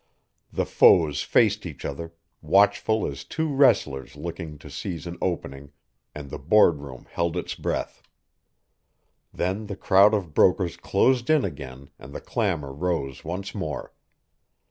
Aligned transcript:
The 0.51 0.65
foes 0.65 1.21
faced 1.21 1.63
each 1.63 1.85
other, 1.85 2.11
watchful 2.41 3.05
as 3.05 3.23
two 3.23 3.47
wrestlers 3.53 4.15
looking 4.15 4.57
to 4.57 4.67
seize 4.71 5.05
an 5.05 5.15
opening, 5.21 5.73
and 6.15 6.31
the 6.31 6.39
Board 6.39 6.79
room 6.79 7.05
held 7.11 7.37
its 7.37 7.53
breath. 7.53 8.01
Then 9.31 9.67
the 9.67 9.75
crowd 9.77 10.15
of 10.15 10.33
brokers 10.33 10.75
closed 10.75 11.29
in 11.29 11.45
again 11.45 11.91
and 11.99 12.13
the 12.15 12.19
clamor 12.19 12.73
rose 12.73 13.23
once 13.23 13.53
more. 13.53 13.93